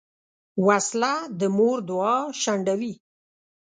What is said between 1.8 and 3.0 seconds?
دعا شنډوي